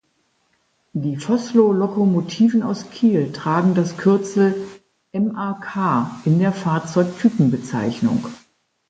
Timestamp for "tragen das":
3.33-3.97